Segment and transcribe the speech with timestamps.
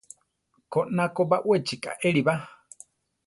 [0.71, 2.33] Koná ko baʼwechi kaéli ba.